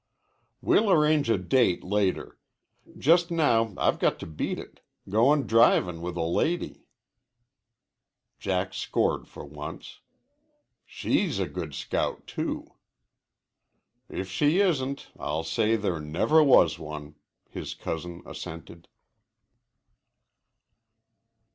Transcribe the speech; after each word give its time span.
"We'll 0.61 0.89
arrange 0.89 1.29
a 1.29 1.37
date 1.37 1.83
later. 1.83 2.39
Just 2.97 3.29
now 3.29 3.75
I've 3.77 3.99
got 3.99 4.17
to 4.21 4.25
beat 4.25 4.57
it. 4.57 4.79
Goin' 5.07 5.45
drivin' 5.45 6.01
with 6.01 6.17
a 6.17 6.23
lady." 6.23 6.87
Jack 8.39 8.73
scored 8.73 9.27
for 9.27 9.45
once. 9.45 9.99
"She's 10.87 11.37
a 11.37 11.45
good 11.45 11.75
scout, 11.75 12.25
too." 12.25 12.73
"If 14.09 14.27
she 14.27 14.59
isn't, 14.59 15.11
I'll 15.19 15.43
say 15.43 15.75
there 15.75 15.99
never 15.99 16.41
was 16.43 16.79
one," 16.79 17.13
his 17.47 17.75
cousin 17.75 18.23
assented. 18.25 18.87